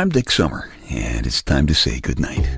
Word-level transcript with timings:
I'm 0.00 0.08
Dick 0.08 0.30
Summer, 0.30 0.70
and 0.88 1.26
it's 1.26 1.42
time 1.42 1.66
to 1.66 1.74
say 1.74 2.00
goodnight. 2.00 2.48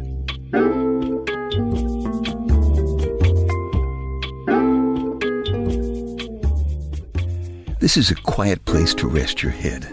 This 7.80 7.96
is 7.96 8.12
a 8.12 8.14
quiet 8.14 8.64
place 8.64 8.94
to 8.94 9.08
rest 9.08 9.42
your 9.42 9.50
head, 9.50 9.92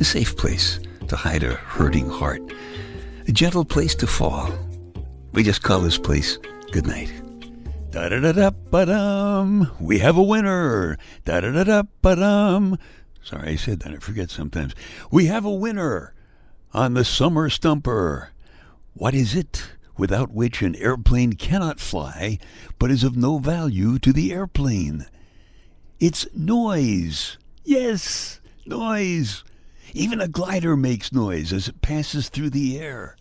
a 0.00 0.02
safe 0.02 0.36
place 0.36 0.80
to 1.06 1.14
hide 1.14 1.44
a 1.44 1.54
hurting 1.54 2.10
heart, 2.10 2.42
a 3.28 3.30
gentle 3.30 3.64
place 3.64 3.94
to 3.94 4.08
fall. 4.08 4.52
We 5.34 5.44
just 5.44 5.62
call 5.62 5.78
this 5.78 5.98
place 5.98 6.36
goodnight. 6.72 7.12
Da 7.92 8.08
da 8.08 8.18
da 8.18 8.32
da 8.32 8.50
ba 8.50 8.86
dum. 8.86 9.70
We 9.78 10.00
have 10.00 10.16
a 10.16 10.22
winner. 10.24 10.98
Da 11.24 11.42
da 11.42 11.52
da 11.52 11.62
da 11.62 11.82
ba 12.02 12.16
dum. 12.16 12.76
Sorry, 13.22 13.50
I 13.50 13.54
said 13.54 13.78
that. 13.80 13.92
I 13.92 13.98
forget 13.98 14.30
sometimes. 14.32 14.74
We 15.12 15.26
have 15.26 15.44
a 15.44 15.52
winner 15.52 16.12
on 16.74 16.94
the 16.94 17.04
Summer 17.04 17.50
Stumper. 17.50 18.30
What 18.94 19.14
is 19.14 19.34
it 19.34 19.72
without 19.96 20.32
which 20.32 20.62
an 20.62 20.74
airplane 20.76 21.34
cannot 21.34 21.80
fly, 21.80 22.38
but 22.78 22.90
is 22.90 23.04
of 23.04 23.16
no 23.16 23.38
value 23.38 23.98
to 23.98 24.12
the 24.12 24.32
airplane? 24.32 25.06
It's 26.00 26.26
noise. 26.34 27.36
Yes, 27.64 28.40
noise. 28.66 29.44
Even 29.92 30.20
a 30.20 30.28
glider 30.28 30.76
makes 30.76 31.12
noise 31.12 31.52
as 31.52 31.68
it 31.68 31.82
passes 31.82 32.28
through 32.28 32.50
the 32.50 32.78
air. 32.80 33.16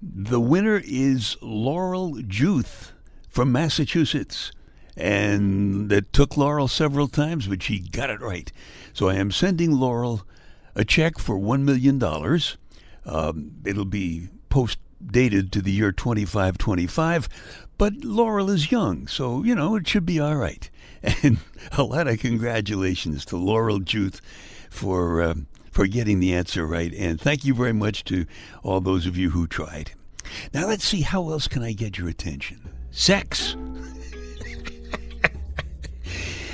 The 0.00 0.40
winner 0.40 0.80
is 0.84 1.36
Laurel 1.42 2.20
Juth 2.26 2.92
from 3.28 3.52
Massachusetts. 3.52 4.52
And 4.96 5.90
it 5.90 6.12
took 6.12 6.36
Laurel 6.36 6.68
several 6.68 7.08
times, 7.08 7.46
but 7.48 7.62
she 7.62 7.78
got 7.78 8.10
it 8.10 8.20
right. 8.20 8.52
So 8.92 9.08
I 9.08 9.14
am 9.14 9.30
sending 9.30 9.72
Laurel 9.72 10.22
a 10.74 10.84
check 10.84 11.18
for 11.18 11.38
$1 11.38 11.62
million. 11.62 11.98
Um, 13.04 13.52
it'll 13.64 13.84
be 13.84 14.28
post 14.48 14.78
dated 15.04 15.52
to 15.52 15.62
the 15.62 15.72
year 15.72 15.92
2525, 15.92 17.28
but 17.78 18.04
Laurel 18.04 18.50
is 18.50 18.70
young, 18.70 19.06
so, 19.06 19.42
you 19.42 19.54
know, 19.54 19.76
it 19.76 19.88
should 19.88 20.06
be 20.06 20.20
all 20.20 20.36
right. 20.36 20.68
And 21.22 21.38
a 21.72 21.82
lot 21.82 22.06
of 22.06 22.20
congratulations 22.20 23.24
to 23.24 23.36
Laurel 23.36 23.80
Juth 23.80 24.20
for, 24.70 25.20
uh, 25.20 25.34
for 25.72 25.88
getting 25.88 26.20
the 26.20 26.32
answer 26.32 26.64
right. 26.64 26.94
And 26.94 27.20
thank 27.20 27.44
you 27.44 27.54
very 27.54 27.72
much 27.72 28.04
to 28.04 28.24
all 28.62 28.80
those 28.80 29.06
of 29.06 29.16
you 29.16 29.30
who 29.30 29.48
tried. 29.48 29.90
Now 30.54 30.68
let's 30.68 30.84
see 30.84 31.00
how 31.00 31.30
else 31.30 31.48
can 31.48 31.64
I 31.64 31.72
get 31.72 31.98
your 31.98 32.08
attention. 32.08 32.70
Sex. 32.92 33.56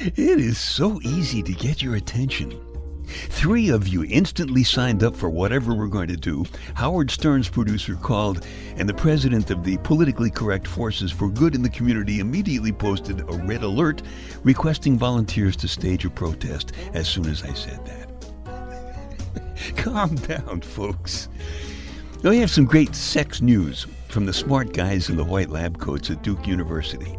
it 0.00 0.16
is 0.16 0.58
so 0.58 0.98
easy 1.02 1.42
to 1.42 1.52
get 1.52 1.82
your 1.82 1.96
attention. 1.96 2.58
Three 3.08 3.70
of 3.70 3.88
you 3.88 4.04
instantly 4.04 4.62
signed 4.64 5.02
up 5.02 5.16
for 5.16 5.30
whatever 5.30 5.74
we're 5.74 5.86
going 5.86 6.08
to 6.08 6.16
do. 6.16 6.44
Howard 6.74 7.10
Stern's 7.10 7.48
producer 7.48 7.94
called, 7.94 8.46
and 8.76 8.88
the 8.88 8.94
president 8.94 9.50
of 9.50 9.64
the 9.64 9.78
politically 9.78 10.30
correct 10.30 10.66
forces 10.66 11.10
for 11.10 11.28
good 11.28 11.54
in 11.54 11.62
the 11.62 11.70
community 11.70 12.20
immediately 12.20 12.72
posted 12.72 13.20
a 13.20 13.32
red 13.44 13.62
alert 13.62 14.02
requesting 14.44 14.98
volunteers 14.98 15.56
to 15.56 15.68
stage 15.68 16.04
a 16.04 16.10
protest 16.10 16.72
as 16.92 17.08
soon 17.08 17.26
as 17.26 17.42
I 17.42 17.54
said 17.54 17.84
that. 17.86 18.08
Calm 19.76 20.14
down, 20.16 20.60
folks. 20.60 21.28
Now, 22.22 22.30
we 22.30 22.38
have 22.38 22.50
some 22.50 22.64
great 22.64 22.94
sex 22.94 23.40
news 23.40 23.86
from 24.08 24.26
the 24.26 24.32
smart 24.32 24.72
guys 24.72 25.08
in 25.08 25.16
the 25.16 25.24
white 25.24 25.50
lab 25.50 25.78
coats 25.78 26.10
at 26.10 26.22
Duke 26.22 26.46
University. 26.46 27.16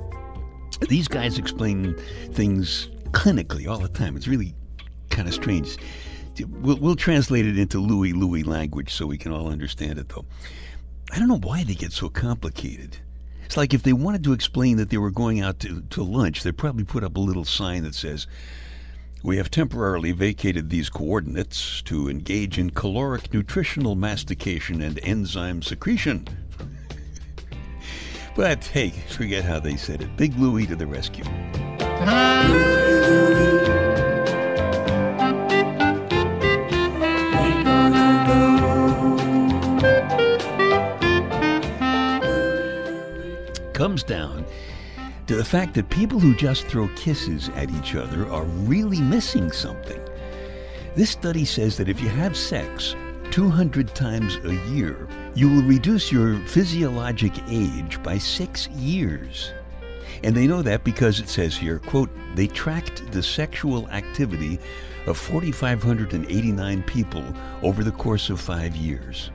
These 0.88 1.08
guys 1.08 1.38
explain 1.38 1.96
things 2.32 2.90
clinically 3.12 3.68
all 3.68 3.80
the 3.80 3.90
time. 3.90 4.16
It's 4.16 4.28
really 4.28 4.54
kind 5.20 5.28
of 5.28 5.36
strange. 5.36 5.76
We'll, 6.48 6.78
we'll 6.78 6.96
translate 6.96 7.46
it 7.46 7.60
into 7.60 7.78
Louie 7.80 8.14
Louie 8.14 8.44
language 8.44 8.94
so 8.94 9.06
we 9.06 9.18
can 9.18 9.34
all 9.34 9.50
understand 9.50 10.00
it, 10.00 10.08
though. 10.08 10.24
I 11.12 11.20
don't 11.20 11.28
know 11.28 11.40
why 11.40 11.66
they 11.66 11.74
get 11.74 11.92
so 11.92 12.08
complicated. 12.08 12.96
It's 13.44 13.58
like 13.58 13.74
if 13.74 13.84
they 13.84 13.92
wanted 13.92 14.24
to 14.24 14.32
explain 14.32 14.78
that 14.78 14.92
they 14.92 14.98
were 14.98 15.12
going 15.12 15.42
out 15.42 15.60
to, 15.60 15.82
to 15.82 16.04
lunch, 16.04 16.44
they'd 16.44 16.58
probably 16.58 16.86
put 16.86 17.04
up 17.04 17.18
a 17.18 17.20
little 17.20 17.44
sign 17.44 17.84
that 17.84 17.96
says, 17.96 18.28
We 19.22 19.36
have 19.36 19.52
temporarily 19.52 20.14
vacated 20.14 20.70
these 20.70 20.90
coordinates 20.90 21.82
to 21.82 22.10
engage 22.10 22.58
in 22.58 22.70
caloric 22.70 23.34
nutritional 23.34 23.96
mastication 23.96 24.82
and 24.82 25.02
enzyme 25.04 25.62
secretion. 25.62 26.30
but 28.38 28.64
hey, 28.64 28.92
forget 29.10 29.44
how 29.44 29.60
they 29.60 29.76
said 29.76 30.02
it. 30.02 30.16
Big 30.16 30.38
Louie 30.38 30.66
to 30.66 30.78
the 30.78 30.88
rescue. 30.88 31.26
Comes 43.80 44.04
down 44.04 44.46
to 45.26 45.38
the 45.38 45.46
fact 45.46 45.74
that 45.74 45.90
people 45.90 46.20
who 46.20 46.36
just 46.36 46.68
throw 46.68 46.90
kisses 46.98 47.48
at 47.56 47.72
each 47.72 47.96
other 47.96 48.30
are 48.30 48.44
really 48.44 49.00
missing 49.00 49.54
something. 49.54 50.02
This 50.98 51.12
study 51.12 51.46
says 51.46 51.78
that 51.78 51.88
if 51.88 52.02
you 52.02 52.10
have 52.10 52.36
sex 52.36 52.94
200 53.32 53.96
times 53.96 54.36
a 54.44 54.54
year, 54.70 55.08
you 55.34 55.48
will 55.48 55.64
reduce 55.64 56.12
your 56.12 56.36
physiologic 56.40 57.32
age 57.48 58.04
by 58.04 58.18
six 58.18 58.68
years. 58.68 59.54
And 60.26 60.36
they 60.36 60.46
know 60.46 60.62
that 60.62 60.84
because 60.84 61.22
it 61.22 61.30
says 61.30 61.56
here, 61.56 61.80
quote, 61.80 62.10
they 62.36 62.48
tracked 62.48 63.10
the 63.14 63.24
sexual 63.24 63.88
activity 63.92 64.60
of 65.06 65.18
4,589 65.18 66.84
people 66.84 67.24
over 67.64 67.86
the 67.86 67.94
course 67.94 68.30
of 68.30 68.42
five 68.42 68.76
years. 68.76 69.32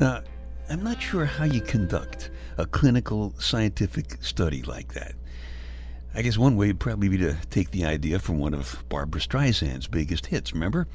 Now, 0.00 0.20
I'm 0.68 0.84
not 0.84 1.00
sure 1.00 1.24
how 1.24 1.44
you 1.44 1.62
conduct 1.62 2.28
a 2.56 2.66
clinical 2.66 3.34
scientific 3.38 4.22
study 4.22 4.62
like 4.62 4.94
that. 4.94 5.14
I 6.14 6.22
guess 6.22 6.38
one 6.38 6.56
way 6.56 6.68
would 6.68 6.78
probably 6.78 7.08
be 7.08 7.18
to 7.18 7.36
take 7.50 7.72
the 7.72 7.84
idea 7.84 8.20
from 8.20 8.38
one 8.38 8.54
of 8.54 8.84
Barbra 8.88 9.20
Streisand's 9.20 9.88
biggest 9.88 10.26
hits. 10.26 10.52
Remember? 10.52 10.86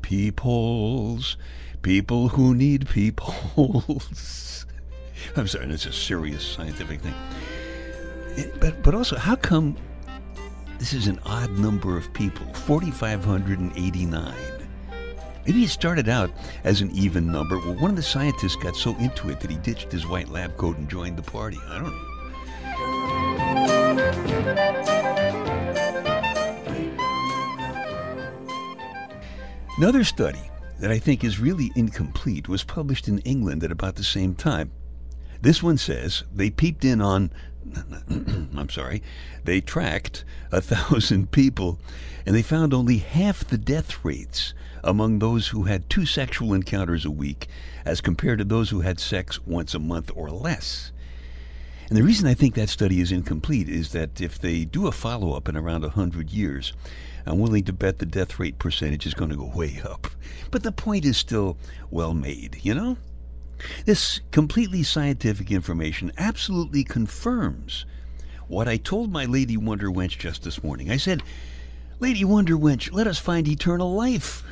Peepholes, 0.00 1.36
people 1.82 2.28
who 2.28 2.54
need 2.54 2.88
peepholes. 2.88 4.66
I'm 5.36 5.46
sorry, 5.46 5.66
that's 5.66 5.86
a 5.86 5.92
serious 5.92 6.44
scientific 6.44 7.00
thing. 7.00 7.14
But 8.58 8.82
but 8.82 8.94
also, 8.94 9.16
how 9.16 9.36
come 9.36 9.76
this 10.78 10.92
is 10.92 11.06
an 11.06 11.20
odd 11.24 11.56
number 11.58 11.96
of 11.96 12.12
people? 12.14 12.46
4,589. 12.54 14.53
Maybe 15.46 15.64
it 15.64 15.70
started 15.70 16.08
out 16.08 16.30
as 16.64 16.80
an 16.80 16.90
even 16.92 17.30
number. 17.30 17.58
Well, 17.58 17.74
one 17.74 17.90
of 17.90 17.96
the 17.96 18.02
scientists 18.02 18.56
got 18.56 18.76
so 18.76 18.96
into 18.96 19.28
it 19.28 19.40
that 19.40 19.50
he 19.50 19.58
ditched 19.58 19.92
his 19.92 20.06
white 20.06 20.28
lab 20.28 20.56
coat 20.56 20.78
and 20.78 20.88
joined 20.88 21.18
the 21.18 21.22
party. 21.22 21.58
I 21.68 21.78
don't 21.78 21.90
know. 21.90 22.14
Another 29.76 30.04
study 30.04 30.40
that 30.78 30.90
I 30.90 30.98
think 30.98 31.24
is 31.24 31.40
really 31.40 31.72
incomplete 31.74 32.48
was 32.48 32.64
published 32.64 33.08
in 33.08 33.18
England 33.20 33.64
at 33.64 33.72
about 33.72 33.96
the 33.96 34.04
same 34.04 34.34
time. 34.34 34.70
This 35.40 35.62
one 35.62 35.76
says 35.76 36.24
they 36.32 36.48
peeped 36.48 36.84
in 36.84 37.02
on, 37.02 37.30
I'm 38.64 38.70
sorry, 38.70 39.02
they 39.44 39.60
tracked 39.60 40.24
a 40.50 40.62
thousand 40.62 41.30
people 41.32 41.78
and 42.24 42.34
they 42.34 42.40
found 42.40 42.72
only 42.72 42.96
half 42.96 43.44
the 43.44 43.58
death 43.58 44.02
rates 44.02 44.54
among 44.82 45.18
those 45.18 45.48
who 45.48 45.64
had 45.64 45.90
two 45.90 46.06
sexual 46.06 46.54
encounters 46.54 47.04
a 47.04 47.10
week 47.10 47.46
as 47.84 48.00
compared 48.00 48.38
to 48.38 48.44
those 48.44 48.70
who 48.70 48.80
had 48.80 48.98
sex 48.98 49.38
once 49.44 49.74
a 49.74 49.78
month 49.78 50.10
or 50.14 50.30
less. 50.30 50.92
And 51.90 51.98
the 51.98 52.02
reason 52.02 52.26
I 52.26 52.32
think 52.32 52.54
that 52.54 52.70
study 52.70 53.02
is 53.02 53.12
incomplete 53.12 53.68
is 53.68 53.92
that 53.92 54.18
if 54.22 54.38
they 54.38 54.64
do 54.64 54.86
a 54.86 54.92
follow 54.92 55.34
up 55.34 55.46
in 55.46 55.58
around 55.58 55.82
100 55.82 56.30
years, 56.30 56.72
I'm 57.26 57.40
willing 57.40 57.64
to 57.64 57.72
bet 57.74 57.98
the 57.98 58.06
death 58.06 58.38
rate 58.38 58.58
percentage 58.58 59.04
is 59.04 59.12
going 59.12 59.28
to 59.28 59.36
go 59.36 59.52
way 59.54 59.82
up. 59.84 60.06
But 60.50 60.62
the 60.62 60.72
point 60.72 61.04
is 61.04 61.18
still 61.18 61.58
well 61.90 62.14
made, 62.14 62.60
you 62.62 62.72
know? 62.72 62.96
This 63.84 64.20
completely 64.30 64.82
scientific 64.82 65.50
information 65.50 66.12
absolutely 66.18 66.84
confirms 66.84 67.84
what 68.48 68.68
I 68.68 68.76
told 68.76 69.12
my 69.12 69.24
Lady 69.24 69.56
Wonder 69.56 69.90
Wench 69.90 70.18
just 70.18 70.42
this 70.42 70.62
morning. 70.62 70.90
I 70.90 70.96
said, 70.96 71.22
Lady 72.00 72.24
Wonder 72.24 72.56
Wench, 72.56 72.92
let 72.92 73.06
us 73.06 73.18
find 73.18 73.48
eternal 73.48 73.94
life. 73.94 74.42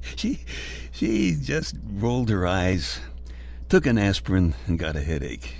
she 0.16 0.40
she 0.92 1.36
just 1.40 1.76
rolled 1.94 2.30
her 2.30 2.46
eyes, 2.46 3.00
took 3.68 3.86
an 3.86 3.98
aspirin, 3.98 4.54
and 4.66 4.78
got 4.78 4.96
a 4.96 5.00
headache. 5.00 5.54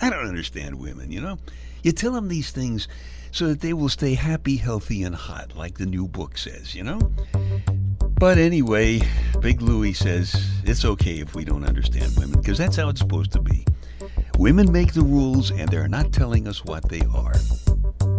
I 0.00 0.10
don't 0.10 0.26
understand 0.26 0.80
women, 0.80 1.12
you 1.12 1.20
know? 1.20 1.38
You 1.82 1.92
tell 1.92 2.12
them 2.12 2.28
these 2.28 2.50
things 2.50 2.88
so 3.30 3.48
that 3.48 3.60
they 3.60 3.72
will 3.72 3.88
stay 3.88 4.14
happy, 4.14 4.56
healthy, 4.56 5.02
and 5.04 5.14
hot, 5.14 5.56
like 5.56 5.78
the 5.78 5.86
new 5.86 6.08
book 6.08 6.36
says, 6.36 6.74
you 6.74 6.82
know? 6.82 6.98
But 8.18 8.38
anyway, 8.38 9.00
Big 9.40 9.62
Louie 9.62 9.92
says 9.92 10.34
it's 10.64 10.84
okay 10.84 11.20
if 11.20 11.34
we 11.34 11.44
don't 11.44 11.64
understand 11.64 12.16
women, 12.16 12.40
because 12.40 12.58
that's 12.58 12.76
how 12.76 12.88
it's 12.88 13.00
supposed 13.00 13.32
to 13.32 13.40
be. 13.40 13.64
Women 14.40 14.72
make 14.72 14.94
the 14.94 15.02
rules, 15.02 15.50
and 15.50 15.68
they're 15.68 15.86
not 15.86 16.14
telling 16.14 16.48
us 16.48 16.64
what 16.64 16.88
they 16.88 17.02
are. 17.14 17.34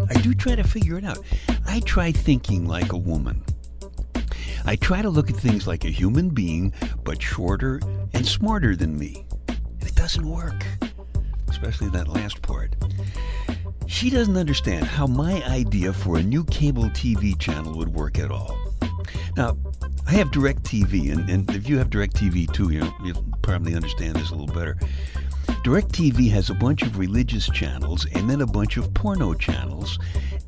I 0.07 0.13
do 0.21 0.35
try 0.35 0.53
to 0.53 0.63
figure 0.63 0.99
it 0.99 1.03
out. 1.03 1.17
I 1.65 1.79
try 1.79 2.11
thinking 2.11 2.67
like 2.67 2.93
a 2.93 2.97
woman. 2.97 3.43
I 4.63 4.75
try 4.75 5.01
to 5.01 5.09
look 5.09 5.31
at 5.31 5.35
things 5.35 5.65
like 5.65 5.83
a 5.83 5.89
human 5.89 6.29
being, 6.29 6.73
but 7.03 7.19
shorter 7.19 7.81
and 8.13 8.23
smarter 8.23 8.75
than 8.75 8.99
me. 8.99 9.25
And 9.47 9.81
it 9.81 9.95
doesn't 9.95 10.23
work, 10.23 10.63
especially 11.49 11.89
that 11.89 12.07
last 12.07 12.39
part. 12.43 12.75
She 13.87 14.11
doesn't 14.11 14.37
understand 14.37 14.85
how 14.85 15.07
my 15.07 15.43
idea 15.47 15.91
for 15.91 16.17
a 16.17 16.23
new 16.23 16.43
cable 16.43 16.85
TV 16.91 17.35
channel 17.39 17.75
would 17.79 17.95
work 17.95 18.19
at 18.19 18.29
all. 18.29 18.55
Now, 19.35 19.57
I 20.05 20.11
have 20.11 20.29
DirecTV, 20.29 21.13
and, 21.13 21.27
and 21.31 21.49
if 21.55 21.67
you 21.67 21.79
have 21.79 21.89
DirecTV 21.89 22.53
too, 22.53 22.71
you 22.71 22.93
you'll 23.03 23.25
probably 23.41 23.73
understand 23.73 24.17
this 24.17 24.29
a 24.29 24.35
little 24.35 24.53
better. 24.55 24.77
DirecTV 25.63 26.31
has 26.31 26.49
a 26.49 26.55
bunch 26.55 26.81
of 26.81 26.97
religious 26.97 27.47
channels 27.47 28.07
and 28.13 28.27
then 28.27 28.41
a 28.41 28.47
bunch 28.47 28.77
of 28.77 28.91
porno 28.95 29.35
channels, 29.35 29.99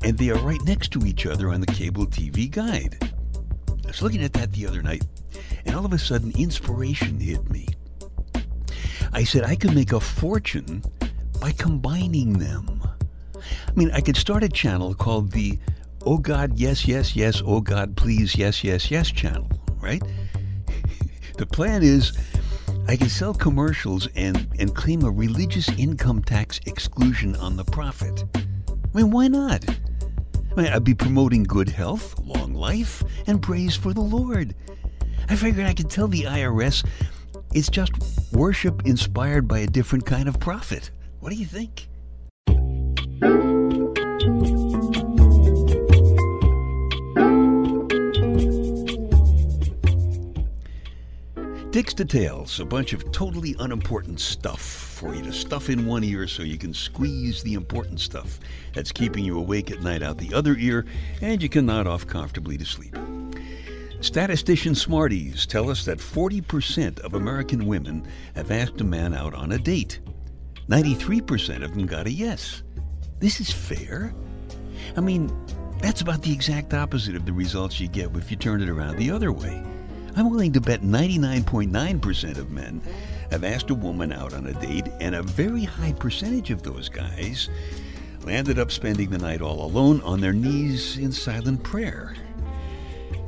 and 0.02 0.18
they 0.18 0.30
are 0.30 0.38
right 0.38 0.60
next 0.64 0.90
to 0.90 1.06
each 1.06 1.24
other 1.24 1.50
on 1.50 1.60
the 1.60 1.68
cable 1.68 2.04
TV 2.04 2.50
guide. 2.50 2.98
I 3.68 3.86
was 3.86 4.02
looking 4.02 4.24
at 4.24 4.32
that 4.32 4.52
the 4.52 4.66
other 4.66 4.82
night, 4.82 5.04
and 5.66 5.76
all 5.76 5.86
of 5.86 5.92
a 5.92 5.98
sudden, 5.98 6.32
inspiration 6.36 7.20
hit 7.20 7.48
me. 7.48 7.68
I 9.12 9.22
said 9.22 9.44
I 9.44 9.54
could 9.54 9.72
make 9.72 9.92
a 9.92 10.00
fortune 10.00 10.82
by 11.40 11.52
combining 11.52 12.32
them. 12.32 12.82
I 13.36 13.72
mean, 13.76 13.92
I 13.92 14.00
could 14.00 14.16
start 14.16 14.42
a 14.42 14.48
channel 14.48 14.94
called 14.94 15.30
the 15.30 15.60
Oh 16.06 16.18
God, 16.18 16.58
yes, 16.58 16.86
yes, 16.88 17.14
yes, 17.14 17.40
oh 17.46 17.60
God, 17.60 17.96
please, 17.96 18.36
yes, 18.36 18.64
yes, 18.64 18.90
yes 18.90 19.10
channel, 19.10 19.48
right? 19.80 20.02
the 21.38 21.46
plan 21.46 21.82
is 21.84 22.18
I 22.86 22.96
can 22.96 23.08
sell 23.08 23.32
commercials 23.32 24.08
and, 24.14 24.46
and 24.58 24.74
claim 24.74 25.04
a 25.04 25.10
religious 25.10 25.68
income 25.70 26.22
tax 26.22 26.60
exclusion 26.66 27.34
on 27.36 27.56
the 27.56 27.64
profit. 27.64 28.24
I 28.34 28.42
mean, 28.92 29.10
why 29.10 29.28
not? 29.28 29.64
I 30.52 30.54
mean, 30.54 30.66
I'd 30.66 30.84
be 30.84 30.94
promoting 30.94 31.44
good 31.44 31.68
health, 31.68 32.18
long 32.18 32.54
life, 32.54 33.02
and 33.26 33.42
praise 33.42 33.74
for 33.74 33.92
the 33.94 34.00
Lord. 34.00 34.54
I 35.28 35.36
figured 35.36 35.66
I 35.66 35.72
could 35.72 35.90
tell 35.90 36.08
the 36.08 36.24
IRS 36.24 36.86
it's 37.54 37.70
just 37.70 37.92
worship 38.32 38.84
inspired 38.84 39.48
by 39.48 39.60
a 39.60 39.66
different 39.66 40.04
kind 40.04 40.28
of 40.28 40.38
profit. 40.38 40.90
What 41.20 41.30
do 41.30 41.36
you 41.36 41.46
think? 41.46 41.88
Dick's 51.74 51.92
Details, 51.92 52.60
a 52.60 52.64
bunch 52.64 52.92
of 52.92 53.10
totally 53.10 53.56
unimportant 53.58 54.20
stuff 54.20 54.60
for 54.60 55.12
you 55.12 55.22
to 55.22 55.32
stuff 55.32 55.68
in 55.68 55.86
one 55.86 56.04
ear 56.04 56.28
so 56.28 56.44
you 56.44 56.56
can 56.56 56.72
squeeze 56.72 57.42
the 57.42 57.54
important 57.54 57.98
stuff 57.98 58.38
that's 58.72 58.92
keeping 58.92 59.24
you 59.24 59.36
awake 59.36 59.72
at 59.72 59.82
night 59.82 60.00
out 60.00 60.16
the 60.16 60.32
other 60.32 60.54
ear 60.54 60.86
and 61.20 61.42
you 61.42 61.48
can 61.48 61.66
nod 61.66 61.88
off 61.88 62.06
comfortably 62.06 62.56
to 62.56 62.64
sleep. 62.64 62.96
Statistician 64.00 64.76
Smarties 64.76 65.46
tell 65.46 65.68
us 65.68 65.84
that 65.84 65.98
40% 65.98 67.00
of 67.00 67.14
American 67.14 67.66
women 67.66 68.06
have 68.36 68.52
asked 68.52 68.80
a 68.80 68.84
man 68.84 69.12
out 69.12 69.34
on 69.34 69.50
a 69.50 69.58
date. 69.58 69.98
93% 70.68 71.64
of 71.64 71.74
them 71.74 71.86
got 71.86 72.06
a 72.06 72.12
yes. 72.12 72.62
This 73.18 73.40
is 73.40 73.50
fair. 73.50 74.14
I 74.96 75.00
mean, 75.00 75.28
that's 75.80 76.02
about 76.02 76.22
the 76.22 76.32
exact 76.32 76.72
opposite 76.72 77.16
of 77.16 77.26
the 77.26 77.32
results 77.32 77.80
you 77.80 77.88
get 77.88 78.14
if 78.14 78.30
you 78.30 78.36
turn 78.36 78.62
it 78.62 78.68
around 78.68 78.96
the 78.96 79.10
other 79.10 79.32
way. 79.32 79.73
I'm 80.16 80.30
willing 80.30 80.52
to 80.52 80.60
bet 80.60 80.82
99.9% 80.82 82.38
of 82.38 82.50
men 82.50 82.80
have 83.30 83.42
asked 83.42 83.70
a 83.70 83.74
woman 83.74 84.12
out 84.12 84.32
on 84.32 84.46
a 84.46 84.52
date, 84.54 84.86
and 85.00 85.16
a 85.16 85.22
very 85.22 85.64
high 85.64 85.92
percentage 85.92 86.50
of 86.50 86.62
those 86.62 86.88
guys 86.88 87.48
landed 88.22 88.58
up 88.58 88.70
spending 88.70 89.10
the 89.10 89.18
night 89.18 89.42
all 89.42 89.64
alone 89.64 90.00
on 90.02 90.20
their 90.20 90.32
knees 90.32 90.98
in 90.98 91.10
silent 91.10 91.62
prayer. 91.64 92.14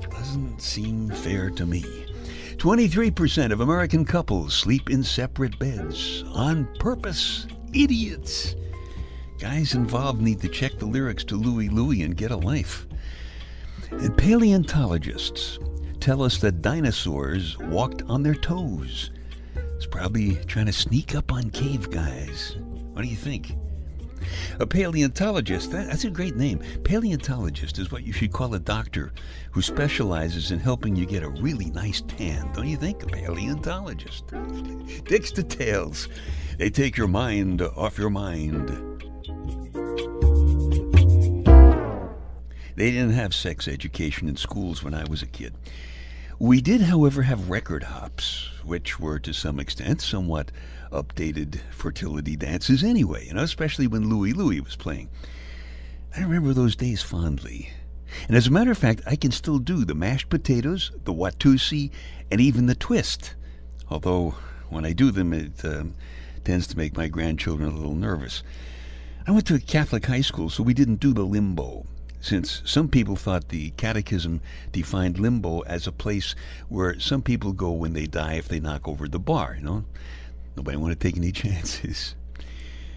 Doesn't 0.00 0.60
seem 0.60 1.10
fair 1.10 1.50
to 1.50 1.66
me. 1.66 1.82
23% 2.56 3.52
of 3.52 3.60
American 3.60 4.04
couples 4.04 4.54
sleep 4.54 4.88
in 4.88 5.02
separate 5.02 5.58
beds 5.58 6.22
on 6.32 6.68
purpose. 6.78 7.46
Idiots. 7.74 8.54
Guys 9.38 9.74
involved 9.74 10.22
need 10.22 10.40
to 10.40 10.48
check 10.48 10.78
the 10.78 10.86
lyrics 10.86 11.24
to 11.24 11.36
Louie 11.36 11.68
Louie 11.68 12.02
and 12.02 12.16
get 12.16 12.30
a 12.30 12.36
life. 12.36 12.86
Paleontologists 14.16 15.58
tell 16.06 16.22
us 16.22 16.38
that 16.38 16.62
dinosaurs 16.62 17.58
walked 17.58 18.02
on 18.02 18.22
their 18.22 18.36
toes. 18.36 19.10
It's 19.74 19.86
probably 19.86 20.36
trying 20.44 20.66
to 20.66 20.72
sneak 20.72 21.16
up 21.16 21.32
on 21.32 21.50
cave 21.50 21.90
guys. 21.90 22.54
What 22.92 23.02
do 23.02 23.08
you 23.08 23.16
think? 23.16 23.56
A 24.60 24.66
paleontologist, 24.68 25.72
that, 25.72 25.88
that's 25.88 26.04
a 26.04 26.10
great 26.10 26.36
name. 26.36 26.60
Paleontologist 26.84 27.80
is 27.80 27.90
what 27.90 28.04
you 28.04 28.12
should 28.12 28.30
call 28.32 28.54
a 28.54 28.60
doctor 28.60 29.12
who 29.50 29.60
specializes 29.60 30.52
in 30.52 30.60
helping 30.60 30.94
you 30.94 31.06
get 31.06 31.24
a 31.24 31.28
really 31.28 31.70
nice 31.70 32.02
tan, 32.02 32.52
don't 32.52 32.68
you 32.68 32.76
think? 32.76 33.02
A 33.02 33.06
paleontologist. 33.06 34.26
Dick's 35.06 35.32
details. 35.32 36.08
They 36.56 36.70
take 36.70 36.96
your 36.96 37.08
mind 37.08 37.62
off 37.62 37.98
your 37.98 38.10
mind. 38.10 38.68
They 42.76 42.92
didn't 42.92 43.14
have 43.14 43.34
sex 43.34 43.66
education 43.66 44.28
in 44.28 44.36
schools 44.36 44.84
when 44.84 44.94
I 44.94 45.02
was 45.10 45.22
a 45.22 45.26
kid. 45.26 45.52
We 46.38 46.60
did, 46.60 46.82
however, 46.82 47.22
have 47.22 47.48
record 47.48 47.84
hops, 47.84 48.50
which 48.62 49.00
were 49.00 49.18
to 49.20 49.32
some 49.32 49.58
extent 49.58 50.02
somewhat 50.02 50.52
updated 50.92 51.60
fertility 51.70 52.36
dances 52.36 52.84
anyway, 52.84 53.26
you 53.26 53.32
know, 53.32 53.42
especially 53.42 53.86
when 53.86 54.10
Louie 54.10 54.34
Louie 54.34 54.60
was 54.60 54.76
playing. 54.76 55.08
I 56.14 56.20
remember 56.20 56.52
those 56.52 56.76
days 56.76 57.00
fondly. 57.00 57.70
And 58.28 58.36
as 58.36 58.46
a 58.46 58.50
matter 58.50 58.70
of 58.70 58.76
fact, 58.76 59.00
I 59.06 59.16
can 59.16 59.30
still 59.30 59.58
do 59.58 59.86
the 59.86 59.94
mashed 59.94 60.28
potatoes, 60.28 60.92
the 61.04 61.14
watusi, 61.14 61.90
and 62.30 62.38
even 62.38 62.66
the 62.66 62.74
twist. 62.74 63.34
Although, 63.88 64.34
when 64.68 64.84
I 64.84 64.92
do 64.92 65.10
them, 65.10 65.32
it 65.32 65.64
uh, 65.64 65.84
tends 66.44 66.66
to 66.66 66.76
make 66.76 66.98
my 66.98 67.08
grandchildren 67.08 67.70
a 67.70 67.74
little 67.74 67.94
nervous. 67.94 68.42
I 69.26 69.30
went 69.30 69.46
to 69.46 69.54
a 69.54 69.58
Catholic 69.58 70.04
high 70.04 70.20
school, 70.20 70.50
so 70.50 70.62
we 70.62 70.74
didn't 70.74 71.00
do 71.00 71.14
the 71.14 71.24
limbo 71.24 71.86
since 72.26 72.60
some 72.64 72.88
people 72.88 73.14
thought 73.14 73.50
the 73.50 73.70
Catechism 73.76 74.40
defined 74.72 75.16
limbo 75.16 75.60
as 75.60 75.86
a 75.86 75.92
place 75.92 76.34
where 76.68 76.98
some 76.98 77.22
people 77.22 77.52
go 77.52 77.70
when 77.70 77.92
they 77.92 78.06
die 78.06 78.34
if 78.34 78.48
they 78.48 78.58
knock 78.58 78.88
over 78.88 79.06
the 79.06 79.20
bar, 79.20 79.54
you 79.56 79.64
know? 79.64 79.84
Nobody 80.56 80.76
want 80.76 80.92
to 80.92 80.98
take 80.98 81.16
any 81.16 81.30
chances. 81.44 82.16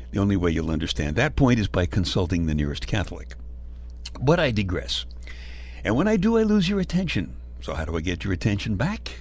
The 0.10 0.20
only 0.20 0.36
way 0.36 0.50
you'll 0.50 0.72
understand 0.72 1.16
that 1.16 1.36
point 1.36 1.60
is 1.60 1.68
by 1.68 1.86
consulting 1.86 2.48
the 2.48 2.56
nearest 2.56 2.88
Catholic. 2.88 3.36
But 4.20 4.40
I 4.40 4.50
digress. 4.50 5.06
And 5.84 5.96
when 5.96 6.08
I 6.08 6.18
do, 6.18 6.40
I 6.40 6.42
lose 6.42 6.68
your 6.68 6.80
attention. 6.80 7.36
So 7.62 7.76
how 7.76 7.86
do 7.86 7.96
I 7.96 8.02
get 8.02 8.24
your 8.24 8.34
attention 8.34 8.78
back? 8.78 9.12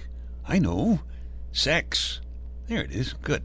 I 0.47 0.57
know. 0.57 1.01
Sex. 1.51 2.19
There 2.65 2.81
it 2.81 2.91
is. 2.91 3.13
Good. 3.13 3.43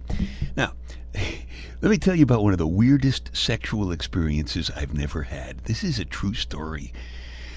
Now, 0.57 0.73
let 1.85 1.91
me 1.91 1.99
tell 1.99 2.15
you 2.15 2.23
about 2.23 2.43
one 2.43 2.53
of 2.55 2.59
the 2.59 2.67
weirdest 2.67 3.29
sexual 3.37 3.93
experiences 3.93 4.71
I've 4.75 4.95
never 4.95 5.21
had. 5.23 5.59
This 5.65 5.85
is 5.85 5.99
a 5.99 6.07
true 6.07 6.33
story. 6.33 6.95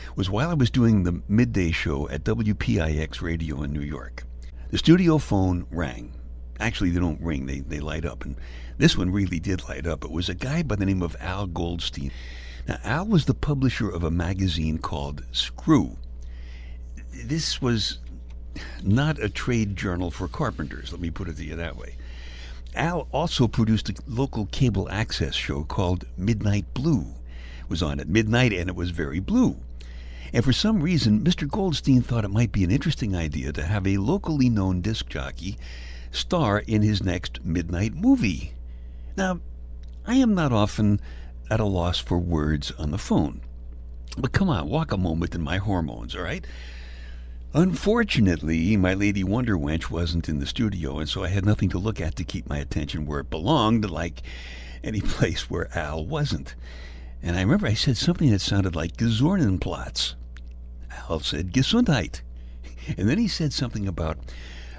It 0.05 0.17
was 0.17 0.29
while 0.29 0.49
I 0.49 0.53
was 0.53 0.69
doing 0.69 1.03
the 1.03 1.21
midday 1.29 1.71
show 1.71 2.09
at 2.09 2.25
WPIX 2.25 3.21
Radio 3.21 3.63
in 3.63 3.71
New 3.71 3.79
York. 3.79 4.25
The 4.69 4.79
studio 4.79 5.17
phone 5.17 5.65
rang. 5.71 6.11
Actually, 6.59 6.89
they 6.89 6.99
don't 6.99 7.21
ring, 7.21 7.45
they, 7.45 7.59
they 7.61 7.79
light 7.79 8.03
up. 8.03 8.25
And 8.25 8.35
this 8.77 8.97
one 8.97 9.11
really 9.11 9.39
did 9.39 9.69
light 9.69 9.87
up. 9.87 10.03
It 10.03 10.11
was 10.11 10.27
a 10.27 10.35
guy 10.35 10.61
by 10.61 10.75
the 10.75 10.85
name 10.85 11.03
of 11.03 11.15
Al 11.21 11.47
Goldstein. 11.47 12.11
Now, 12.67 12.79
Al 12.83 13.05
was 13.05 13.27
the 13.27 13.33
publisher 13.33 13.89
of 13.89 14.03
a 14.03 14.11
magazine 14.11 14.77
called 14.77 15.23
Screw. 15.31 15.95
This 17.23 17.61
was 17.61 17.99
not 18.83 19.23
a 19.23 19.29
trade 19.29 19.77
journal 19.77 20.11
for 20.11 20.27
carpenters, 20.27 20.91
let 20.91 20.99
me 20.99 21.11
put 21.11 21.29
it 21.29 21.37
to 21.37 21.45
you 21.45 21.55
that 21.55 21.77
way. 21.77 21.95
Al 22.77 23.07
also 23.11 23.47
produced 23.47 23.89
a 23.89 23.95
local 24.07 24.45
cable 24.47 24.87
access 24.89 25.33
show 25.33 25.63
called 25.63 26.05
Midnight 26.15 26.73
Blue. 26.73 27.01
It 27.61 27.69
was 27.69 27.81
on 27.81 27.99
at 27.99 28.07
midnight 28.07 28.53
and 28.53 28.69
it 28.69 28.75
was 28.75 28.91
very 28.91 29.19
blue. 29.19 29.57
And 30.33 30.43
for 30.43 30.53
some 30.53 30.81
reason, 30.81 31.23
Mr. 31.23 31.47
Goldstein 31.47 32.01
thought 32.01 32.25
it 32.25 32.29
might 32.29 32.51
be 32.51 32.63
an 32.63 32.71
interesting 32.71 33.15
idea 33.15 33.51
to 33.53 33.65
have 33.65 33.87
a 33.87 33.97
locally 33.97 34.49
known 34.49 34.81
disc 34.81 35.07
jockey 35.09 35.57
star 36.11 36.59
in 36.59 36.81
his 36.81 37.03
next 37.03 37.43
midnight 37.43 37.95
movie. 37.95 38.53
Now, 39.15 39.39
I 40.05 40.15
am 40.15 40.35
not 40.35 40.51
often 40.51 41.01
at 41.49 41.59
a 41.59 41.65
loss 41.65 41.99
for 41.99 42.19
words 42.19 42.71
on 42.77 42.91
the 42.91 42.97
phone. 42.97 43.41
But 44.17 44.31
come 44.31 44.49
on, 44.49 44.69
walk 44.69 44.91
a 44.91 44.97
moment 44.97 45.35
in 45.35 45.41
my 45.41 45.57
hormones, 45.57 46.15
all 46.15 46.23
right? 46.23 46.45
Unfortunately, 47.53 48.75
my 48.75 48.93
Lady 48.93 49.23
Wonder 49.23 49.57
Wench 49.57 49.89
wasn't 49.89 50.27
in 50.27 50.39
the 50.39 50.45
studio, 50.45 50.99
and 50.99 51.07
so 51.07 51.23
I 51.23 51.29
had 51.29 51.45
nothing 51.45 51.69
to 51.69 51.79
look 51.79 52.01
at 52.01 52.15
to 52.17 52.23
keep 52.23 52.49
my 52.49 52.57
attention 52.57 53.05
where 53.05 53.21
it 53.21 53.29
belonged, 53.29 53.89
like 53.89 54.21
any 54.83 55.01
place 55.15 55.49
where 55.49 55.69
Al 55.77 56.05
wasn't. 56.05 56.55
And 57.23 57.37
I 57.37 57.41
remember 57.41 57.67
I 57.67 57.73
said 57.73 57.97
something 57.97 58.29
that 58.31 58.41
sounded 58.41 58.75
like 58.75 58.97
Gesundheitsplatz. 58.97 60.15
Al 61.09 61.19
said 61.21 61.53
Gesundheit. 61.53 62.21
And 62.97 63.09
then 63.09 63.17
he 63.17 63.27
said 63.27 63.51
something 63.51 63.85
about 63.85 64.17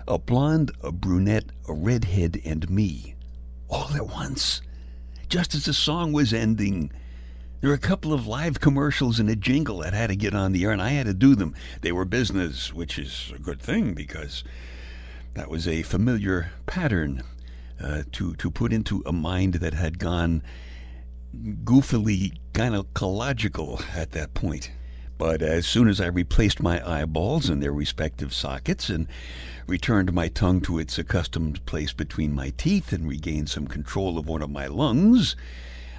a 0.06 0.18
blonde, 0.18 0.70
a 0.82 0.90
brunette, 0.90 1.52
a 1.68 1.74
redhead, 1.74 2.40
and 2.42 2.70
me. 2.70 3.16
All 3.68 3.92
at 3.94 4.06
once. 4.06 4.62
Just 5.28 5.54
as 5.54 5.66
the 5.66 5.74
song 5.74 6.12
was 6.12 6.32
ending. 6.32 6.90
There 7.60 7.70
were 7.70 7.74
a 7.74 7.78
couple 7.78 8.12
of 8.12 8.28
live 8.28 8.60
commercials 8.60 9.18
and 9.18 9.28
a 9.28 9.34
jingle 9.34 9.78
that 9.78 9.92
had 9.92 10.10
to 10.10 10.16
get 10.16 10.32
on 10.32 10.52
the 10.52 10.64
air, 10.64 10.70
and 10.70 10.80
I 10.80 10.90
had 10.90 11.06
to 11.06 11.14
do 11.14 11.34
them. 11.34 11.56
They 11.80 11.90
were 11.90 12.04
business, 12.04 12.72
which 12.72 13.00
is 13.00 13.32
a 13.34 13.38
good 13.40 13.60
thing 13.60 13.94
because 13.94 14.44
that 15.34 15.50
was 15.50 15.66
a 15.66 15.82
familiar 15.82 16.52
pattern 16.66 17.24
uh, 17.82 18.04
to 18.12 18.34
to 18.36 18.50
put 18.50 18.72
into 18.72 19.02
a 19.04 19.12
mind 19.12 19.54
that 19.54 19.74
had 19.74 19.98
gone 19.98 20.42
goofily 21.36 22.34
gynecological 22.52 23.82
at 23.92 24.12
that 24.12 24.34
point. 24.34 24.70
But 25.18 25.42
as 25.42 25.66
soon 25.66 25.88
as 25.88 26.00
I 26.00 26.06
replaced 26.06 26.62
my 26.62 26.80
eyeballs 26.88 27.50
in 27.50 27.58
their 27.58 27.72
respective 27.72 28.32
sockets 28.32 28.88
and 28.88 29.08
returned 29.66 30.12
my 30.12 30.28
tongue 30.28 30.60
to 30.60 30.78
its 30.78 30.96
accustomed 30.96 31.66
place 31.66 31.92
between 31.92 32.32
my 32.32 32.50
teeth 32.56 32.92
and 32.92 33.08
regained 33.08 33.48
some 33.48 33.66
control 33.66 34.16
of 34.16 34.28
one 34.28 34.42
of 34.42 34.50
my 34.50 34.68
lungs, 34.68 35.34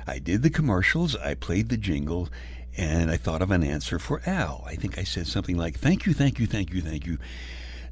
I 0.09 0.17
did 0.17 0.41
the 0.41 0.49
commercials, 0.49 1.15
I 1.15 1.35
played 1.35 1.69
the 1.69 1.77
jingle, 1.77 2.29
and 2.75 3.11
I 3.11 3.17
thought 3.17 3.43
of 3.43 3.51
an 3.51 3.63
answer 3.63 3.99
for 3.99 4.21
Al. 4.25 4.63
I 4.65 4.73
think 4.75 4.97
I 4.97 5.03
said 5.03 5.27
something 5.27 5.55
like, 5.55 5.77
Thank 5.77 6.07
you, 6.07 6.13
thank 6.13 6.39
you, 6.39 6.47
thank 6.47 6.73
you, 6.73 6.81
thank 6.81 7.05
you. 7.05 7.19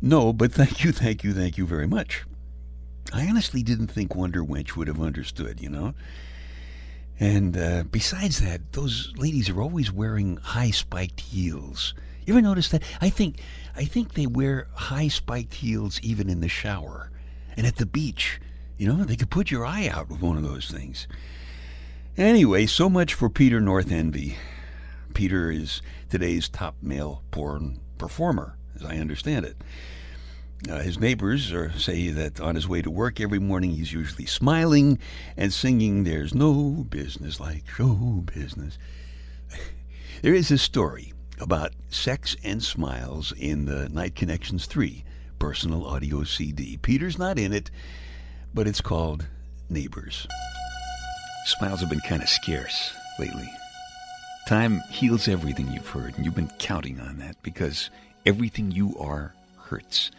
No, 0.02 0.34
but 0.34 0.52
thank 0.60 0.84
you, 0.84 0.92
thank 0.92 1.24
you, 1.24 1.34
thank 1.34 1.58
you 1.58 1.68
very 1.68 1.88
much. 1.88 2.26
I 3.14 3.28
honestly 3.28 3.62
didn't 3.62 3.88
think 3.88 4.16
Wonder 4.16 4.44
Wench 4.44 4.76
would 4.76 4.88
have 4.88 5.00
understood, 5.00 5.62
you 5.62 5.70
know? 5.70 5.94
And 7.20 7.56
uh, 7.56 7.84
besides 7.84 8.42
that, 8.42 8.74
those 8.74 9.14
ladies 9.16 9.50
are 9.50 9.62
always 9.62 9.92
wearing 9.92 10.38
high 10.38 10.72
spiked 10.72 11.20
heels. 11.20 11.94
You 12.26 12.34
ever 12.34 12.42
notice 12.42 12.70
that? 12.70 12.84
I 13.00 13.10
think 13.10 13.40
I 13.76 13.86
think 13.86 14.14
they 14.14 14.28
wear 14.28 14.68
high 14.74 15.08
spiked 15.08 15.54
heels 15.54 16.00
even 16.02 16.30
in 16.30 16.42
the 16.42 16.50
shower 16.50 17.12
and 17.56 17.66
at 17.66 17.78
the 17.78 17.86
beach. 17.86 18.42
You 18.78 18.88
know, 18.88 19.04
they 19.04 19.16
could 19.16 19.30
put 19.30 19.50
your 19.50 19.66
eye 19.66 19.88
out 19.88 20.10
with 20.10 20.22
one 20.22 20.36
of 20.36 20.44
those 20.44 20.70
things. 20.70 21.08
Anyway, 22.18 22.66
so 22.66 22.90
much 22.90 23.14
for 23.14 23.30
Peter 23.30 23.62
North 23.62 23.92
Envy. 23.92 24.38
Peter 25.14 25.52
is 25.52 25.84
today's 26.10 26.50
top 26.50 26.76
male 26.82 27.22
porn 27.30 27.80
performer, 28.00 28.58
as 28.76 28.84
I 28.84 28.98
understand 28.98 29.46
it. 29.46 29.56
Uh, 30.68 30.80
his 30.80 30.98
neighbors 30.98 31.52
are, 31.52 31.72
say 31.78 32.10
that 32.10 32.42
on 32.42 32.56
his 32.56 32.68
way 32.68 32.82
to 32.82 32.90
work 32.90 33.22
every 33.22 33.38
morning 33.38 33.70
he's 33.70 33.94
usually 33.94 34.26
smiling 34.26 34.98
and 35.38 35.54
singing, 35.54 36.06
There's 36.06 36.34
no 36.34 36.88
business 36.90 37.40
like 37.40 37.70
show 37.70 38.24
business. 38.34 38.80
there 40.24 40.34
is 40.34 40.50
a 40.50 40.58
story 40.58 41.14
about 41.40 41.74
sex 41.90 42.36
and 42.44 42.64
smiles 42.64 43.32
in 43.34 43.66
the 43.66 43.90
Night 43.90 44.16
Connections 44.16 44.66
3 44.66 45.04
personal 45.38 45.86
audio 45.86 46.24
CD. 46.24 46.78
Peter's 46.78 47.20
not 47.20 47.38
in 47.38 47.54
it, 47.54 47.70
but 48.56 48.68
it's 48.68 48.82
called 48.82 49.28
Neighbors. 49.70 50.26
Smiles 51.48 51.80
have 51.80 51.90
been 51.90 52.02
kind 52.02 52.22
of 52.22 52.28
scarce 52.28 52.94
lately. 53.18 53.50
Time 54.50 54.82
heals 54.92 55.30
everything 55.30 55.72
you've 55.72 55.88
heard, 55.88 56.14
and 56.18 56.26
you've 56.26 56.36
been 56.36 56.52
counting 56.60 57.00
on 57.00 57.20
that 57.20 57.42
because 57.42 57.90
everything 58.26 58.70
you 58.70 58.98
are 59.00 59.34
hurts. 59.58 60.12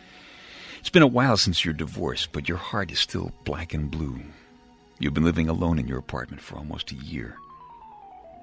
It's 0.81 0.89
been 0.89 1.03
a 1.03 1.07
while 1.07 1.37
since 1.37 1.67
your 1.67 1.75
divorce, 1.75 2.27
but 2.27 2.49
your 2.49 2.57
heart 2.57 2.91
is 2.91 2.99
still 2.99 3.31
black 3.45 3.75
and 3.75 3.91
blue. 3.91 4.21
You've 4.99 5.13
been 5.13 5.27
living 5.27 5.51
alone 5.51 5.79
in 5.79 5.87
your 5.87 5.99
apartment 5.99 6.41
for 6.41 6.57
almost 6.57 6.93
a 6.93 6.95
year. 6.95 7.37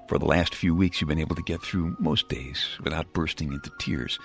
For 0.06 0.20
the 0.20 0.24
last 0.24 0.54
few 0.54 0.72
weeks, 0.72 1.00
you've 1.00 1.08
been 1.08 1.18
able 1.18 1.34
to 1.34 1.42
get 1.42 1.62
through 1.62 1.96
most 1.98 2.28
days 2.28 2.68
without 2.84 3.12
bursting 3.12 3.52
into 3.52 3.72
tears. 3.80 4.16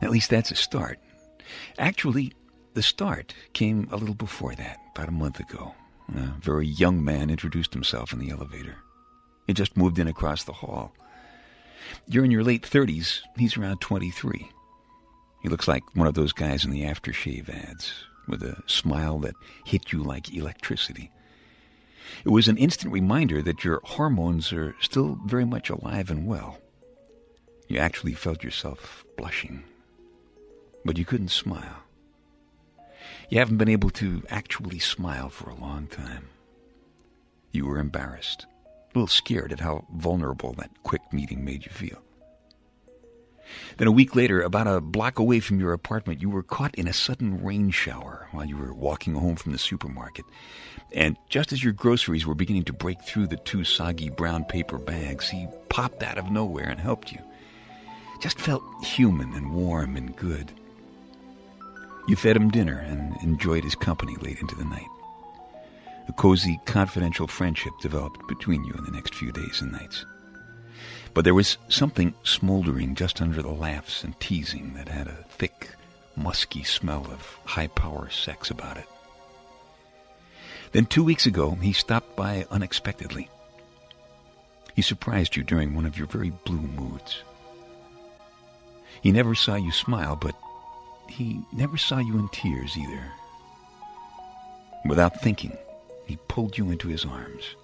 At 0.00 0.10
least 0.10 0.30
that's 0.30 0.50
a 0.50 0.56
start. 0.56 0.98
Actually, 1.78 2.32
the 2.72 2.82
start 2.82 3.34
came 3.52 3.86
a 3.92 3.98
little 3.98 4.14
before 4.14 4.54
that, 4.54 4.78
about 4.94 5.08
a 5.08 5.12
month 5.12 5.40
ago. 5.40 5.74
A 6.14 6.34
very 6.40 6.66
young 6.66 7.04
man 7.04 7.30
introduced 7.30 7.74
himself 7.74 8.12
in 8.12 8.18
the 8.18 8.30
elevator. 8.30 8.76
He 9.46 9.54
just 9.54 9.76
moved 9.76 9.98
in 9.98 10.08
across 10.08 10.44
the 10.44 10.52
hall. 10.52 10.92
You're 12.06 12.24
in 12.24 12.30
your 12.30 12.44
late 12.44 12.62
30s, 12.62 13.20
he's 13.36 13.56
around 13.56 13.80
23. 13.80 14.50
He 15.42 15.48
looks 15.48 15.68
like 15.68 15.82
one 15.94 16.06
of 16.06 16.14
those 16.14 16.32
guys 16.32 16.64
in 16.64 16.70
the 16.70 16.82
aftershave 16.82 17.48
ads, 17.48 17.92
with 18.26 18.42
a 18.42 18.62
smile 18.66 19.18
that 19.20 19.34
hit 19.64 19.92
you 19.92 20.02
like 20.02 20.34
electricity. 20.34 21.10
It 22.24 22.30
was 22.30 22.48
an 22.48 22.56
instant 22.56 22.92
reminder 22.92 23.42
that 23.42 23.64
your 23.64 23.80
hormones 23.84 24.52
are 24.52 24.74
still 24.80 25.18
very 25.26 25.44
much 25.44 25.70
alive 25.70 26.10
and 26.10 26.26
well. 26.26 26.58
You 27.68 27.78
actually 27.78 28.14
felt 28.14 28.44
yourself 28.44 29.04
blushing, 29.16 29.64
but 30.84 30.98
you 30.98 31.04
couldn't 31.04 31.28
smile. 31.30 31.82
You 33.28 33.38
haven't 33.38 33.56
been 33.56 33.68
able 33.68 33.90
to 33.90 34.22
actually 34.30 34.78
smile 34.78 35.28
for 35.28 35.50
a 35.50 35.54
long 35.54 35.88
time. 35.88 36.28
You 37.50 37.66
were 37.66 37.78
embarrassed, 37.78 38.46
a 38.64 38.98
little 38.98 39.08
scared 39.08 39.52
at 39.52 39.60
how 39.60 39.84
vulnerable 39.92 40.52
that 40.54 40.70
quick 40.84 41.02
meeting 41.12 41.44
made 41.44 41.64
you 41.64 41.72
feel. 41.72 42.02
Then 43.78 43.88
a 43.88 43.92
week 43.92 44.14
later, 44.14 44.42
about 44.42 44.66
a 44.66 44.80
block 44.80 45.18
away 45.18 45.40
from 45.40 45.60
your 45.60 45.72
apartment, 45.72 46.20
you 46.20 46.30
were 46.30 46.42
caught 46.42 46.74
in 46.74 46.88
a 46.88 46.92
sudden 46.92 47.42
rain 47.42 47.70
shower 47.70 48.28
while 48.32 48.44
you 48.44 48.56
were 48.56 48.74
walking 48.74 49.14
home 49.14 49.36
from 49.36 49.52
the 49.52 49.58
supermarket. 49.58 50.24
And 50.92 51.16
just 51.28 51.52
as 51.52 51.62
your 51.62 51.72
groceries 51.72 52.26
were 52.26 52.34
beginning 52.34 52.64
to 52.64 52.72
break 52.72 53.02
through 53.02 53.28
the 53.28 53.36
two 53.36 53.64
soggy 53.64 54.10
brown 54.10 54.44
paper 54.44 54.78
bags, 54.78 55.28
he 55.28 55.46
popped 55.68 56.02
out 56.02 56.18
of 56.18 56.30
nowhere 56.30 56.68
and 56.68 56.80
helped 56.80 57.12
you. 57.12 57.20
Just 58.20 58.38
felt 58.40 58.62
human 58.84 59.34
and 59.34 59.52
warm 59.52 59.96
and 59.96 60.16
good. 60.16 60.52
You 62.06 62.14
fed 62.14 62.36
him 62.36 62.50
dinner 62.50 62.78
and 62.78 63.16
enjoyed 63.22 63.64
his 63.64 63.74
company 63.74 64.16
late 64.20 64.40
into 64.40 64.54
the 64.54 64.64
night. 64.64 64.88
A 66.08 66.12
cozy, 66.12 66.60
confidential 66.64 67.26
friendship 67.26 67.72
developed 67.80 68.26
between 68.28 68.62
you 68.64 68.72
in 68.74 68.84
the 68.84 68.92
next 68.92 69.14
few 69.14 69.32
days 69.32 69.60
and 69.60 69.72
nights. 69.72 70.06
But 71.14 71.24
there 71.24 71.34
was 71.34 71.58
something 71.68 72.14
smoldering 72.22 72.94
just 72.94 73.20
under 73.20 73.42
the 73.42 73.48
laughs 73.50 74.04
and 74.04 74.18
teasing 74.20 74.74
that 74.74 74.88
had 74.88 75.08
a 75.08 75.24
thick, 75.30 75.70
musky 76.14 76.62
smell 76.62 77.06
of 77.10 77.38
high 77.44 77.66
power 77.68 78.08
sex 78.08 78.50
about 78.50 78.76
it. 78.76 78.86
Then 80.72 80.86
two 80.86 81.02
weeks 81.02 81.26
ago, 81.26 81.52
he 81.52 81.72
stopped 81.72 82.14
by 82.16 82.46
unexpectedly. 82.50 83.30
He 84.74 84.82
surprised 84.82 85.34
you 85.34 85.42
during 85.42 85.74
one 85.74 85.86
of 85.86 85.96
your 85.96 86.06
very 86.06 86.30
blue 86.44 86.60
moods. 86.60 87.22
He 89.00 89.10
never 89.10 89.34
saw 89.34 89.54
you 89.56 89.72
smile, 89.72 90.16
but 90.16 90.36
he 91.08 91.40
never 91.52 91.76
saw 91.76 91.98
you 91.98 92.18
in 92.18 92.28
tears 92.28 92.76
either. 92.76 93.02
Without 94.84 95.20
thinking, 95.20 95.56
he 96.06 96.18
pulled 96.28 96.56
you 96.56 96.70
into 96.70 96.88
his 96.88 97.04
arms 97.04 97.56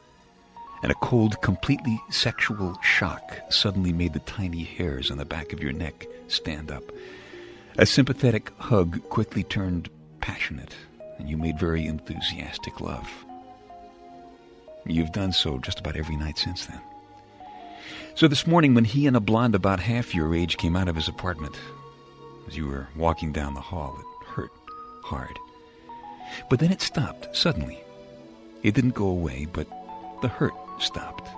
and 0.82 0.90
a 0.90 0.96
cold, 0.96 1.40
completely 1.40 2.00
sexual 2.10 2.76
shock 2.82 3.38
suddenly 3.50 3.92
made 3.92 4.12
the 4.12 4.18
tiny 4.20 4.64
hairs 4.64 5.10
on 5.10 5.18
the 5.18 5.24
back 5.24 5.52
of 5.52 5.62
your 5.62 5.72
neck 5.72 6.06
stand 6.26 6.72
up. 6.72 6.82
A 7.78 7.86
sympathetic 7.86 8.52
hug 8.58 9.00
quickly 9.08 9.44
turned 9.44 9.88
passionate, 10.20 10.74
and 11.18 11.30
you 11.30 11.36
made 11.36 11.58
very 11.58 11.86
enthusiastic 11.86 12.80
love. 12.80 13.08
You've 14.84 15.12
done 15.12 15.32
so 15.32 15.58
just 15.58 15.78
about 15.78 15.96
every 15.96 16.16
night 16.16 16.36
since 16.36 16.66
then. 16.66 16.80
So 18.16 18.26
this 18.26 18.46
morning, 18.46 18.74
when 18.74 18.84
he 18.84 19.06
and 19.06 19.16
a 19.16 19.20
blonde 19.20 19.54
about 19.54 19.78
half 19.78 20.14
your 20.14 20.34
age 20.34 20.56
came 20.56 20.74
out 20.74 20.88
of 20.88 20.96
his 20.96 21.08
apartment, 21.08 21.54
as 22.46 22.56
you 22.56 22.66
were 22.66 22.88
walking 22.96 23.32
down 23.32 23.54
the 23.54 23.60
hall, 23.60 23.98
it 23.98 24.26
hurt 24.26 24.50
hard. 25.02 25.38
But 26.48 26.60
then 26.60 26.72
it 26.72 26.80
stopped 26.80 27.36
suddenly. 27.36 27.78
It 28.62 28.74
didn't 28.74 28.94
go 28.94 29.06
away, 29.06 29.46
but 29.52 29.68
the 30.22 30.28
hurt 30.28 30.54
stopped. 30.78 31.28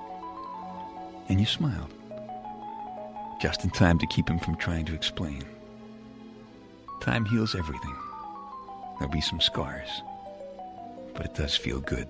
And 1.29 1.41
you 1.41 1.47
smiled. 1.47 1.93
Just 3.41 3.65
in 3.65 3.71
time 3.71 3.99
to 3.99 4.07
keep 4.07 4.29
him 4.29 4.39
from 4.39 4.57
trying 4.57 4.85
to 4.87 4.95
explain. 4.95 5.45
Time 7.01 7.25
heals 7.25 7.55
everything. 7.55 7.97
There'll 8.99 9.13
be 9.13 9.21
some 9.21 9.41
scars. 9.41 10.03
But 11.15 11.27
it 11.27 11.35
does 11.35 11.57
feel 11.57 11.81
good 11.81 12.09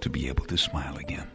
to 0.00 0.10
be 0.10 0.28
able 0.28 0.44
to 0.46 0.56
smile 0.56 0.96
again. 0.96 1.28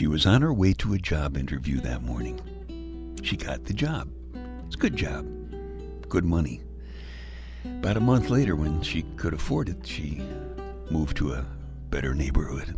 She 0.00 0.06
was 0.06 0.24
on 0.24 0.40
her 0.40 0.54
way 0.54 0.72
to 0.72 0.94
a 0.94 0.98
job 0.98 1.36
interview 1.36 1.78
that 1.82 2.00
morning. 2.00 2.40
She 3.22 3.36
got 3.36 3.66
the 3.66 3.74
job. 3.74 4.08
It's 4.64 4.74
a 4.74 4.78
good 4.78 4.96
job, 4.96 5.26
good 6.08 6.24
money. 6.24 6.62
About 7.66 7.98
a 7.98 8.00
month 8.00 8.30
later, 8.30 8.56
when 8.56 8.80
she 8.80 9.02
could 9.16 9.34
afford 9.34 9.68
it, 9.68 9.86
she 9.86 10.22
moved 10.90 11.18
to 11.18 11.34
a 11.34 11.44
better 11.90 12.14
neighborhood. 12.14 12.74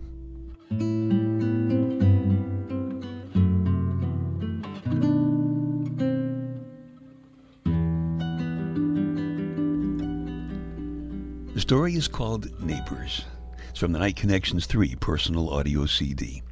The 11.54 11.60
story 11.60 11.94
is 11.94 12.08
called 12.08 12.48
Neighbors. 12.60 13.26
It's 13.70 13.78
from 13.78 13.92
the 13.92 14.00
Night 14.00 14.16
Connections 14.16 14.66
3 14.66 14.96
personal 14.96 15.50
audio 15.50 15.86
CD. 15.86 16.42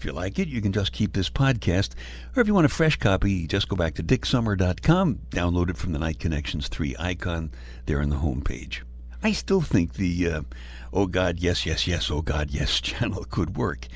If 0.00 0.06
you 0.06 0.12
like 0.12 0.38
it, 0.38 0.48
you 0.48 0.62
can 0.62 0.72
just 0.72 0.92
keep 0.92 1.12
this 1.12 1.28
podcast, 1.28 1.90
or 2.34 2.40
if 2.40 2.46
you 2.46 2.54
want 2.54 2.64
a 2.64 2.70
fresh 2.70 2.96
copy, 2.96 3.46
just 3.46 3.68
go 3.68 3.76
back 3.76 3.96
to 3.96 4.02
dicksummer.com, 4.02 5.18
download 5.28 5.68
it 5.68 5.76
from 5.76 5.92
the 5.92 5.98
Night 5.98 6.18
Connections 6.18 6.68
3 6.68 6.96
icon 6.98 7.50
there 7.84 8.00
on 8.00 8.08
the 8.08 8.16
homepage. 8.16 8.80
I 9.22 9.32
still 9.32 9.60
think 9.60 9.92
the 9.92 10.26
uh, 10.26 10.42
Oh 10.90 11.06
God, 11.06 11.38
yes, 11.38 11.66
yes, 11.66 11.86
yes, 11.86 12.10
Oh 12.10 12.22
God, 12.22 12.50
yes 12.50 12.80
channel 12.80 13.24
could 13.24 13.58
work. 13.58 13.88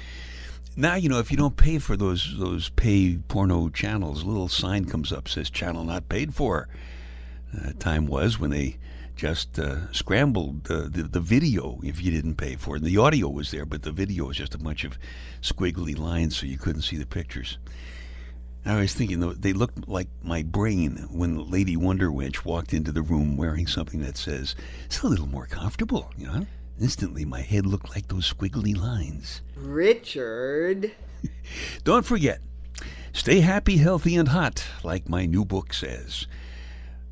Now, 0.76 0.96
you 0.96 1.08
know, 1.08 1.20
if 1.20 1.30
you 1.30 1.38
don't 1.38 1.56
pay 1.56 1.78
for 1.78 1.96
those 1.96 2.36
those 2.38 2.68
pay 2.68 3.16
porno 3.28 3.70
channels, 3.70 4.24
a 4.24 4.26
little 4.26 4.48
sign 4.48 4.84
comes 4.84 5.10
up 5.10 5.26
says 5.26 5.48
channel 5.48 5.84
not 5.84 6.10
paid 6.10 6.34
for. 6.34 6.68
Uh, 7.56 7.72
time 7.78 8.06
was 8.06 8.38
when 8.38 8.50
they 8.50 8.76
just 9.16 9.58
uh, 9.58 9.90
scrambled 9.92 10.64
the, 10.64 10.88
the, 10.88 11.04
the 11.04 11.20
video 11.20 11.78
if 11.82 12.02
you 12.02 12.10
didn't 12.10 12.36
pay 12.36 12.56
for 12.56 12.76
it. 12.76 12.82
And 12.82 12.86
the 12.86 12.98
audio 12.98 13.28
was 13.28 13.50
there, 13.50 13.64
but 13.64 13.82
the 13.82 13.92
video 13.92 14.26
was 14.26 14.36
just 14.36 14.54
a 14.54 14.58
bunch 14.58 14.84
of 14.84 14.98
squiggly 15.40 15.96
lines, 15.96 16.36
so 16.36 16.46
you 16.46 16.58
couldn't 16.58 16.82
see 16.82 16.96
the 16.96 17.06
pictures. 17.06 17.58
I 18.66 18.80
was 18.80 18.94
thinking 18.94 19.20
they 19.20 19.52
looked 19.52 19.88
like 19.88 20.08
my 20.22 20.42
brain 20.42 21.06
when 21.10 21.50
Lady 21.50 21.76
Wonder 21.76 22.08
Wench 22.10 22.46
walked 22.46 22.72
into 22.72 22.92
the 22.92 23.02
room 23.02 23.36
wearing 23.36 23.66
something 23.66 24.00
that 24.00 24.16
says 24.16 24.56
it's 24.86 25.02
a 25.02 25.06
little 25.06 25.28
more 25.28 25.46
comfortable, 25.46 26.10
you 26.16 26.26
know. 26.26 26.46
Instantly, 26.80 27.24
my 27.24 27.42
head 27.42 27.66
looked 27.66 27.90
like 27.90 28.08
those 28.08 28.32
squiggly 28.32 28.76
lines. 28.76 29.42
Richard. 29.54 30.92
Don't 31.84 32.06
forget, 32.06 32.40
stay 33.12 33.40
happy, 33.40 33.76
healthy, 33.76 34.16
and 34.16 34.28
hot, 34.28 34.64
like 34.82 35.08
my 35.08 35.26
new 35.26 35.44
book 35.44 35.74
says. 35.74 36.26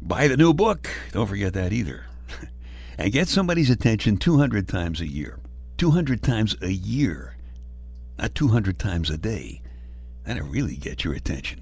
Buy 0.04 0.28
the 0.28 0.36
new 0.36 0.52
book. 0.52 0.90
Don't 1.12 1.28
forget 1.28 1.54
that 1.54 1.72
either. 1.72 2.06
and 2.98 3.12
get 3.12 3.28
somebody's 3.28 3.70
attention 3.70 4.16
200 4.16 4.68
times 4.68 5.00
a 5.00 5.06
year. 5.06 5.38
200 5.78 6.22
times 6.22 6.56
a 6.60 6.70
year, 6.70 7.34
not 8.18 8.34
200 8.34 8.78
times 8.78 9.10
a 9.10 9.18
day. 9.18 9.60
That'll 10.24 10.46
really 10.46 10.76
get 10.76 11.02
your 11.02 11.14
attention. 11.14 11.60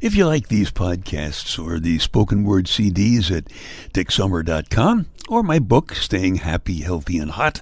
If 0.00 0.14
you 0.14 0.26
like 0.26 0.48
these 0.48 0.70
podcasts 0.70 1.62
or 1.62 1.78
the 1.78 1.98
spoken 1.98 2.44
word 2.44 2.64
CDs 2.64 3.30
at 3.30 3.44
dicksummer.com 3.92 5.06
or 5.28 5.42
my 5.42 5.58
book, 5.58 5.94
Staying 5.94 6.36
Happy, 6.36 6.80
Healthy, 6.80 7.18
and 7.18 7.32
Hot, 7.32 7.60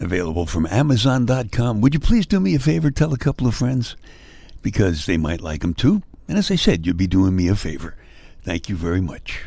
available 0.00 0.46
from 0.46 0.66
amazon.com, 0.66 1.82
would 1.82 1.92
you 1.92 2.00
please 2.00 2.26
do 2.26 2.40
me 2.40 2.54
a 2.54 2.58
favor, 2.58 2.90
tell 2.90 3.12
a 3.12 3.18
couple 3.18 3.46
of 3.46 3.54
friends? 3.54 3.96
Because 4.62 5.04
they 5.04 5.18
might 5.18 5.42
like 5.42 5.60
them 5.60 5.74
too. 5.74 6.02
And 6.28 6.38
as 6.38 6.50
I 6.50 6.56
said, 6.56 6.86
you'd 6.86 6.96
be 6.96 7.06
doing 7.06 7.36
me 7.36 7.48
a 7.48 7.54
favor. 7.54 7.94
Thank 8.44 8.68
you 8.68 8.74
very 8.74 9.00
much. 9.00 9.44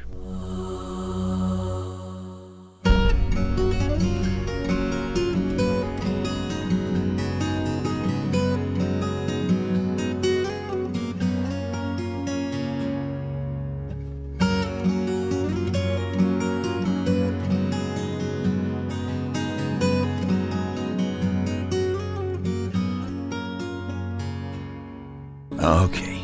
Okay, 25.58 26.24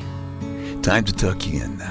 time 0.82 1.04
to 1.04 1.14
tuck 1.14 1.48
you 1.48 1.64
in 1.64 1.78
now. 1.78 1.91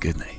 Good 0.00 0.16
night. 0.18 0.37